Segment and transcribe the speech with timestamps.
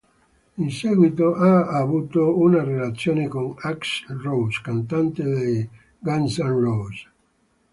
[0.57, 7.07] In seguito ha avuto una relazione con Axl Rose, cantante dei Guns N' Roses.